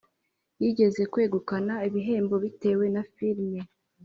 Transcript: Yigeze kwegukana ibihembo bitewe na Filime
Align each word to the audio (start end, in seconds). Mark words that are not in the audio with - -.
Yigeze 0.61 1.01
kwegukana 1.11 1.73
ibihembo 1.87 2.35
bitewe 2.43 2.85
na 2.95 3.01
Filime 3.13 3.61